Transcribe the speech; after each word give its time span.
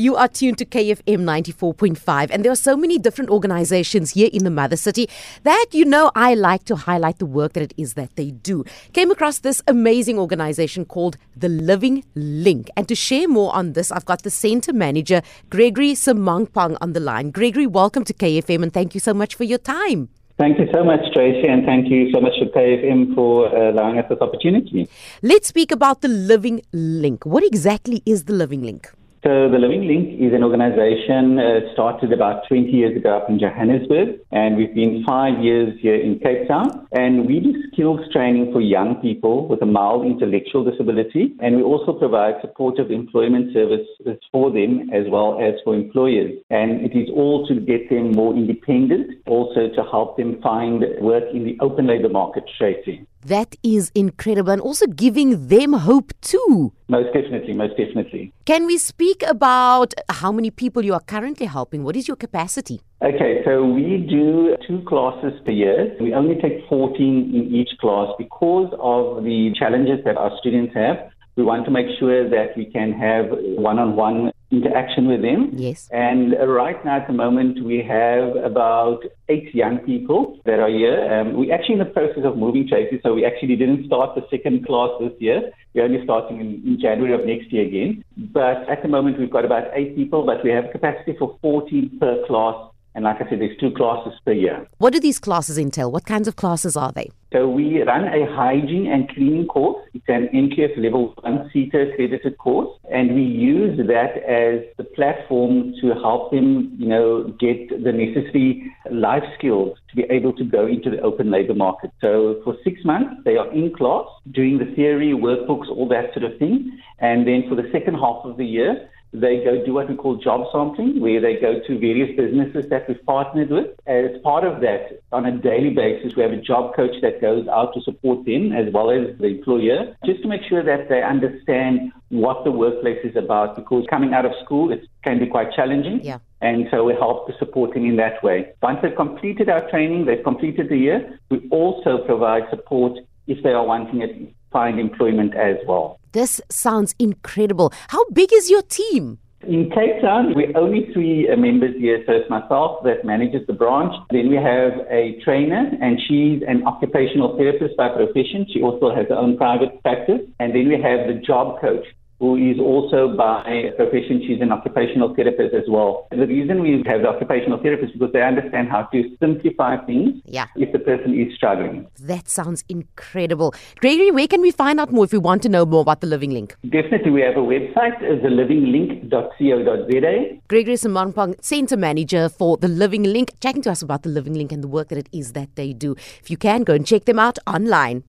You 0.00 0.16
are 0.16 0.28
tuned 0.28 0.56
to 0.56 0.64
KFM 0.64 1.24
94.5, 1.28 2.30
and 2.30 2.42
there 2.42 2.50
are 2.50 2.56
so 2.56 2.74
many 2.74 2.96
different 2.96 3.28
organizations 3.28 4.12
here 4.12 4.30
in 4.32 4.44
the 4.44 4.50
Mother 4.50 4.76
City 4.76 5.10
that 5.42 5.66
you 5.72 5.84
know 5.84 6.10
I 6.14 6.32
like 6.32 6.64
to 6.64 6.76
highlight 6.76 7.18
the 7.18 7.26
work 7.26 7.52
that 7.52 7.64
it 7.64 7.74
is 7.76 7.92
that 8.00 8.16
they 8.16 8.30
do. 8.30 8.64
Came 8.94 9.10
across 9.10 9.40
this 9.40 9.60
amazing 9.66 10.18
organization 10.18 10.86
called 10.86 11.18
The 11.36 11.50
Living 11.50 12.02
Link, 12.14 12.70
and 12.78 12.88
to 12.88 12.94
share 12.94 13.28
more 13.28 13.54
on 13.54 13.74
this, 13.74 13.92
I've 13.92 14.06
got 14.06 14.22
the 14.22 14.30
center 14.30 14.72
manager, 14.72 15.20
Gregory 15.50 15.92
Semangpang, 15.92 16.78
on 16.80 16.94
the 16.94 17.00
line. 17.00 17.30
Gregory, 17.30 17.66
welcome 17.66 18.04
to 18.04 18.14
KFM, 18.14 18.62
and 18.62 18.72
thank 18.72 18.94
you 18.94 19.00
so 19.00 19.12
much 19.12 19.34
for 19.34 19.44
your 19.44 19.58
time. 19.58 20.08
Thank 20.38 20.58
you 20.58 20.68
so 20.72 20.82
much, 20.82 21.00
Tracy, 21.12 21.46
and 21.46 21.66
thank 21.66 21.90
you 21.90 22.10
so 22.10 22.22
much 22.22 22.32
to 22.38 22.46
KFM 22.46 23.14
for 23.14 23.54
uh, 23.54 23.72
allowing 23.72 23.98
us 23.98 24.06
this 24.08 24.22
opportunity. 24.22 24.88
Let's 25.20 25.48
speak 25.48 25.70
about 25.70 26.00
the 26.00 26.08
Living 26.08 26.62
Link. 26.72 27.26
What 27.26 27.44
exactly 27.44 28.02
is 28.06 28.24
the 28.24 28.32
Living 28.32 28.62
Link? 28.62 28.90
So 29.22 29.50
the 29.50 29.58
Living 29.58 29.86
Link 29.86 30.18
is 30.18 30.32
an 30.32 30.42
organization 30.42 31.38
uh, 31.38 31.70
started 31.74 32.10
about 32.10 32.48
20 32.48 32.70
years 32.70 32.96
ago 32.96 33.18
up 33.18 33.28
in 33.28 33.38
Johannesburg, 33.38 34.18
and 34.32 34.56
we've 34.56 34.74
been 34.74 35.04
five 35.06 35.44
years 35.44 35.78
here 35.82 35.96
in 35.96 36.18
Cape 36.20 36.48
Town. 36.48 36.88
And 36.92 37.26
we 37.26 37.38
do 37.38 37.52
skills 37.70 38.00
training 38.14 38.50
for 38.50 38.62
young 38.62 38.94
people 39.02 39.46
with 39.46 39.60
a 39.60 39.66
mild 39.66 40.06
intellectual 40.06 40.64
disability, 40.64 41.34
and 41.40 41.56
we 41.56 41.62
also 41.62 41.92
provide 41.92 42.40
supportive 42.40 42.90
employment 42.90 43.52
services 43.52 44.16
for 44.32 44.50
them 44.50 44.88
as 44.90 45.04
well 45.10 45.38
as 45.38 45.52
for 45.64 45.74
employers. 45.74 46.32
And 46.48 46.80
it 46.80 46.96
is 46.96 47.10
all 47.14 47.46
to 47.48 47.60
get 47.60 47.90
them 47.90 48.12
more 48.12 48.32
independent, 48.34 49.20
also 49.26 49.68
to 49.68 49.82
help 49.90 50.16
them 50.16 50.40
find 50.40 50.82
work 51.02 51.24
in 51.34 51.44
the 51.44 51.58
open 51.60 51.86
labor 51.86 52.08
market, 52.08 52.44
Tracy. 52.56 53.06
That 53.26 53.54
is 53.62 53.92
incredible, 53.94 54.50
and 54.50 54.62
also 54.62 54.86
giving 54.86 55.48
them 55.48 55.74
hope 55.74 56.12
too. 56.22 56.72
Most 56.88 57.12
definitely, 57.12 57.52
most 57.52 57.76
definitely. 57.76 58.32
Can 58.46 58.64
we 58.64 58.78
speak 58.78 59.22
about 59.28 59.92
how 60.08 60.32
many 60.32 60.50
people 60.50 60.84
you 60.84 60.94
are 60.94 61.00
currently 61.00 61.44
helping? 61.44 61.84
What 61.84 61.96
is 61.96 62.08
your 62.08 62.16
capacity? 62.16 62.80
Okay, 63.02 63.42
so 63.44 63.64
we 63.64 64.06
do 64.08 64.56
two 64.66 64.82
classes 64.88 65.38
per 65.44 65.52
year. 65.52 65.94
We 66.00 66.14
only 66.14 66.36
take 66.40 66.66
14 66.68 66.96
in 67.34 67.54
each 67.54 67.70
class 67.78 68.08
because 68.18 68.72
of 68.80 69.22
the 69.22 69.52
challenges 69.58 70.02
that 70.06 70.16
our 70.16 70.32
students 70.40 70.74
have. 70.74 71.10
We 71.36 71.44
want 71.44 71.66
to 71.66 71.70
make 71.70 71.86
sure 71.98 72.28
that 72.28 72.56
we 72.56 72.66
can 72.66 72.92
have 72.92 73.26
one 73.56 73.78
on 73.78 73.96
one 73.96 74.32
interaction 74.50 75.06
with 75.06 75.22
them. 75.22 75.50
Yes. 75.52 75.88
And 75.92 76.34
right 76.46 76.82
now, 76.84 76.96
at 76.96 77.06
the 77.06 77.12
moment, 77.12 77.64
we 77.64 77.82
have 77.82 78.36
about 78.36 79.04
eight 79.28 79.54
young 79.54 79.78
people 79.78 80.38
that 80.44 80.58
are 80.58 80.68
here. 80.68 80.98
Um, 81.12 81.34
we're 81.34 81.54
actually 81.54 81.74
in 81.74 81.78
the 81.80 81.84
process 81.84 82.24
of 82.24 82.36
moving, 82.36 82.68
Tracy, 82.68 83.00
so 83.02 83.14
we 83.14 83.24
actually 83.24 83.56
didn't 83.56 83.86
start 83.86 84.14
the 84.14 84.26
second 84.30 84.66
class 84.66 84.90
this 85.00 85.12
year. 85.18 85.52
We're 85.74 85.84
only 85.84 86.02
starting 86.04 86.40
in, 86.40 86.62
in 86.66 86.78
January 86.80 87.14
of 87.14 87.26
next 87.26 87.52
year 87.52 87.66
again. 87.66 88.04
But 88.16 88.68
at 88.68 88.82
the 88.82 88.88
moment, 88.88 89.18
we've 89.18 89.30
got 89.30 89.44
about 89.44 89.68
eight 89.74 89.94
people, 89.94 90.26
but 90.26 90.42
we 90.42 90.50
have 90.50 90.72
capacity 90.72 91.14
for 91.18 91.38
14 91.42 91.98
per 92.00 92.26
class 92.26 92.69
and 92.94 93.04
like 93.04 93.16
I 93.16 93.28
said, 93.28 93.40
there's 93.40 93.56
two 93.58 93.70
classes 93.70 94.12
per 94.24 94.32
year. 94.32 94.66
What 94.78 94.92
do 94.92 95.00
these 95.00 95.18
classes 95.18 95.58
entail? 95.58 95.92
What 95.92 96.06
kinds 96.06 96.26
of 96.26 96.36
classes 96.36 96.76
are 96.76 96.92
they? 96.92 97.10
So 97.32 97.48
we 97.48 97.80
run 97.82 98.04
a 98.06 98.26
hygiene 98.34 98.88
and 98.88 99.08
cleaning 99.08 99.46
course. 99.46 99.80
It's 99.94 100.08
an 100.08 100.28
NQF 100.34 100.76
level 100.82 101.14
one 101.20 101.48
SETA 101.52 101.92
accredited 101.92 102.38
course, 102.38 102.76
and 102.90 103.14
we 103.14 103.22
use 103.22 103.78
that 103.86 104.16
as 104.24 104.64
the 104.78 104.82
platform 104.82 105.72
to 105.80 105.94
help 105.94 106.32
them, 106.32 106.74
you 106.76 106.88
know, 106.88 107.32
get 107.38 107.68
the 107.68 107.92
necessary 107.92 108.74
life 108.90 109.22
skills 109.38 109.78
to 109.90 109.96
be 109.96 110.02
able 110.10 110.32
to 110.32 110.44
go 110.44 110.66
into 110.66 110.90
the 110.90 111.00
open 111.02 111.30
labor 111.30 111.54
market. 111.54 111.92
So 112.00 112.40
for 112.42 112.56
six 112.64 112.84
months, 112.84 113.22
they 113.24 113.36
are 113.36 113.50
in 113.52 113.72
class 113.76 114.06
doing 114.32 114.58
the 114.58 114.74
theory, 114.74 115.12
workbooks, 115.12 115.68
all 115.68 115.88
that 115.88 116.12
sort 116.12 116.30
of 116.30 116.36
thing, 116.40 116.76
and 116.98 117.28
then 117.28 117.44
for 117.48 117.54
the 117.54 117.68
second 117.70 117.94
half 117.94 118.24
of 118.24 118.38
the 118.38 118.46
year, 118.46 118.88
they 119.12 119.42
go 119.42 119.64
do 119.64 119.74
what 119.74 119.88
we 119.88 119.96
call 119.96 120.16
job 120.16 120.46
sampling, 120.52 121.00
where 121.00 121.20
they 121.20 121.36
go 121.36 121.60
to 121.66 121.78
various 121.78 122.16
businesses 122.16 122.70
that 122.70 122.88
we've 122.88 123.04
partnered 123.04 123.50
with. 123.50 123.68
As 123.86 124.20
part 124.22 124.44
of 124.44 124.60
that, 124.60 125.00
on 125.12 125.26
a 125.26 125.36
daily 125.36 125.70
basis, 125.70 126.14
we 126.14 126.22
have 126.22 126.32
a 126.32 126.40
job 126.40 126.74
coach 126.76 126.94
that 127.02 127.20
goes 127.20 127.46
out 127.48 127.74
to 127.74 127.80
support 127.82 128.24
them 128.24 128.52
as 128.52 128.72
well 128.72 128.90
as 128.90 129.18
the 129.18 129.26
employer, 129.26 129.96
just 130.04 130.22
to 130.22 130.28
make 130.28 130.42
sure 130.44 130.62
that 130.62 130.88
they 130.88 131.02
understand 131.02 131.92
what 132.10 132.44
the 132.44 132.52
workplace 132.52 133.04
is 133.04 133.16
about. 133.16 133.56
Because 133.56 133.84
coming 133.90 134.14
out 134.14 134.24
of 134.24 134.32
school, 134.44 134.70
it 134.70 134.82
can 135.02 135.18
be 135.18 135.26
quite 135.26 135.52
challenging. 135.52 136.00
Yeah. 136.02 136.18
And 136.40 136.68
so 136.70 136.84
we 136.84 136.94
help 136.94 137.26
to 137.26 137.36
support 137.38 137.74
them 137.74 137.84
in 137.84 137.96
that 137.96 138.22
way. 138.22 138.52
Once 138.62 138.78
they've 138.82 138.96
completed 138.96 139.48
our 139.48 139.68
training, 139.70 140.06
they've 140.06 140.24
completed 140.24 140.68
the 140.68 140.76
year, 140.76 141.18
we 141.30 141.46
also 141.50 141.98
provide 142.06 142.44
support 142.48 142.98
if 143.26 143.42
they 143.42 143.50
are 143.50 143.66
wanting 143.66 144.00
to 144.00 144.28
find 144.50 144.80
employment 144.80 145.34
as 145.34 145.56
well. 145.66 145.99
This 146.12 146.40
sounds 146.50 146.94
incredible. 146.98 147.72
How 147.88 148.04
big 148.10 148.32
is 148.32 148.50
your 148.50 148.62
team? 148.62 149.18
In 149.46 149.70
Cape 149.70 150.02
Town, 150.02 150.34
we're 150.34 150.54
only 150.54 150.92
three 150.92 151.30
uh, 151.30 151.36
members 151.36 151.74
here. 151.78 152.02
So 152.06 152.12
it's 152.12 152.28
myself 152.28 152.84
that 152.84 153.06
manages 153.06 153.46
the 153.46 153.54
branch. 153.54 153.94
Then 154.10 154.28
we 154.28 154.36
have 154.36 154.72
a 154.90 155.18
trainer, 155.24 155.70
and 155.80 155.98
she's 156.06 156.42
an 156.46 156.66
occupational 156.66 157.38
therapist 157.38 157.74
by 157.76 157.88
profession. 157.88 158.46
She 158.52 158.60
also 158.60 158.94
has 158.94 159.06
her 159.08 159.14
own 159.14 159.38
private 159.38 159.82
practice. 159.82 160.20
And 160.40 160.54
then 160.54 160.68
we 160.68 160.74
have 160.74 161.08
the 161.08 161.22
job 161.24 161.58
coach 161.60 161.86
who 162.20 162.36
is 162.36 162.58
also 162.60 163.14
by 163.16 163.70
profession, 163.76 164.22
she's 164.26 164.40
an 164.40 164.52
occupational 164.52 165.14
therapist 165.14 165.54
as 165.54 165.64
well. 165.68 166.06
The 166.10 166.26
reason 166.26 166.60
we 166.62 166.82
have 166.86 167.02
the 167.02 167.08
occupational 167.08 167.58
therapist 167.62 167.94
is 167.94 167.98
because 167.98 168.12
they 168.12 168.22
understand 168.22 168.68
how 168.68 168.82
to 168.92 169.16
simplify 169.18 169.76
things 169.86 170.20
Yeah. 170.26 170.46
if 170.56 170.70
the 170.72 170.78
person 170.78 171.18
is 171.18 171.34
struggling. 171.34 171.86
That 172.00 172.28
sounds 172.28 172.62
incredible. 172.68 173.54
Gregory, 173.80 174.10
where 174.10 174.28
can 174.28 174.40
we 174.42 174.50
find 174.50 174.78
out 174.78 174.92
more 174.92 175.04
if 175.04 175.12
we 175.12 175.18
want 175.18 175.42
to 175.42 175.48
know 175.48 175.64
more 175.64 175.80
about 175.80 176.00
the 176.02 176.06
Living 176.06 176.30
Link? 176.30 176.56
Definitely, 176.68 177.10
we 177.10 177.22
have 177.22 177.36
a 177.36 177.40
website, 177.54 177.96
thelivinglink.co.za. 178.22 180.40
Gregory 180.48 180.74
Samampang, 180.76 181.42
Centre 181.42 181.76
Manager 181.76 182.28
for 182.28 182.56
the 182.58 182.68
Living 182.68 183.04
Link, 183.04 183.32
chatting 183.40 183.62
to 183.62 183.70
us 183.70 183.80
about 183.82 184.02
the 184.02 184.10
Living 184.10 184.34
Link 184.34 184.52
and 184.52 184.62
the 184.62 184.68
work 184.68 184.88
that 184.88 184.98
it 184.98 185.08
is 185.12 185.32
that 185.32 185.54
they 185.56 185.72
do. 185.72 185.94
If 186.20 186.30
you 186.30 186.36
can, 186.36 186.62
go 186.64 186.74
and 186.74 186.86
check 186.86 187.06
them 187.06 187.18
out 187.18 187.38
online. 187.46 188.04